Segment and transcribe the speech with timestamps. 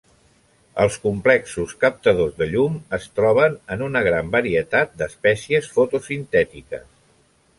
[0.83, 6.89] Els complexos captadors de llum es troben en una gran varietat d'espècies fotosintètiques.